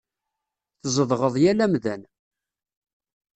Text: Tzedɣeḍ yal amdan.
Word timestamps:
Tzedɣeḍ 0.81 1.35
yal 1.43 1.59
amdan. 1.65 2.01